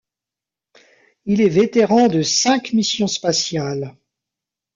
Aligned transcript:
Il 1.25 1.41
est 1.41 1.49
vétéran 1.49 2.07
de 2.07 2.23
cinq 2.23 2.73
missions 2.73 3.05
spatiales. 3.05 3.93